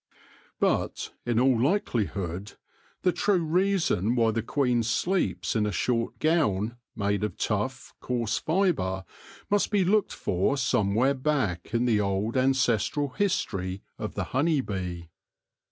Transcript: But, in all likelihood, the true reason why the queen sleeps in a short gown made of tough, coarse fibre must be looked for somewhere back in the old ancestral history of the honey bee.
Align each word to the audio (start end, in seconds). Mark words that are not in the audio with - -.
But, 0.59 1.13
in 1.27 1.39
all 1.39 1.61
likelihood, 1.61 2.53
the 3.03 3.11
true 3.11 3.45
reason 3.45 4.15
why 4.15 4.31
the 4.31 4.41
queen 4.41 4.81
sleeps 4.81 5.55
in 5.55 5.67
a 5.67 5.71
short 5.71 6.17
gown 6.17 6.77
made 6.95 7.23
of 7.23 7.37
tough, 7.37 7.93
coarse 7.99 8.39
fibre 8.39 9.05
must 9.51 9.69
be 9.69 9.85
looked 9.85 10.13
for 10.13 10.57
somewhere 10.57 11.13
back 11.13 11.71
in 11.71 11.85
the 11.85 12.01
old 12.01 12.35
ancestral 12.35 13.09
history 13.09 13.83
of 13.99 14.15
the 14.15 14.23
honey 14.33 14.59
bee. 14.61 15.11